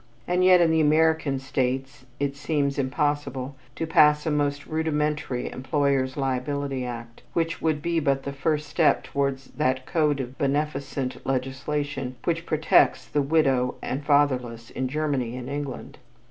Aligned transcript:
And 0.27 0.43
yet 0.43 0.61
in 0.61 0.71
the 0.71 0.81
American 0.81 1.37
states 1.37 2.05
it 2.19 2.35
seems 2.35 2.79
impossible 2.79 3.55
to 3.75 3.85
pass 3.85 4.25
a 4.25 4.31
most 4.31 4.65
rudimentary 4.65 5.51
employers' 5.51 6.17
liability 6.17 6.83
act, 6.83 7.21
which 7.33 7.61
would 7.61 7.83
be 7.83 7.99
but 7.99 8.23
the 8.23 8.33
first 8.33 8.67
step 8.67 9.03
towards 9.03 9.51
that 9.51 9.85
code 9.85 10.19
of 10.19 10.39
beneficent 10.39 11.23
legislation 11.23 12.15
which 12.23 12.47
protects 12.47 13.05
"the 13.05 13.21
widow 13.21 13.75
and 13.83 14.03
fatherless" 14.03 14.71
in 14.71 14.87
Germany 14.87 15.37
and 15.37 15.47
England. 15.51 15.99